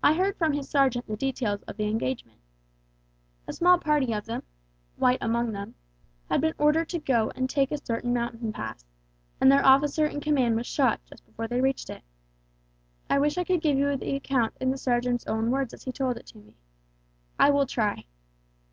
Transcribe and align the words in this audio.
I 0.00 0.14
heard 0.14 0.36
from 0.36 0.52
his 0.52 0.70
sergeant 0.70 1.08
the 1.08 1.16
details 1.16 1.62
of 1.64 1.76
the 1.76 1.88
engagement. 1.88 2.38
A 3.48 3.52
small 3.52 3.78
party 3.78 4.12
of 4.12 4.26
them 4.26 4.44
White 4.94 5.18
among 5.20 5.50
them 5.50 5.74
had 6.28 6.40
been 6.40 6.54
ordered 6.56 6.88
to 6.90 7.00
go 7.00 7.32
and 7.34 7.50
take 7.50 7.72
a 7.72 7.84
certain 7.84 8.14
mountain 8.14 8.52
pass, 8.52 8.84
and 9.40 9.50
their 9.50 9.66
officer 9.66 10.06
in 10.06 10.20
command 10.20 10.54
was 10.54 10.68
shot 10.68 11.00
just 11.06 11.26
before 11.26 11.48
they 11.48 11.60
reached 11.60 11.90
it. 11.90 12.04
I 13.10 13.18
wish 13.18 13.36
I 13.36 13.42
could 13.42 13.60
give 13.60 13.76
you 13.76 13.96
the 13.96 14.14
account 14.14 14.54
in 14.60 14.70
the 14.70 14.78
sergeant's 14.78 15.26
own 15.26 15.50
words 15.50 15.74
as 15.74 15.82
he 15.82 15.90
told 15.90 16.16
it 16.16 16.32
me. 16.32 16.54
I 17.36 17.50
will 17.50 17.66
try. 17.66 18.06